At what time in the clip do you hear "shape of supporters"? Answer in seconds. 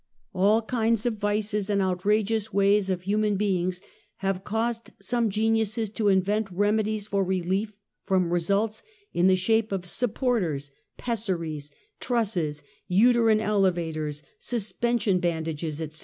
9.35-10.71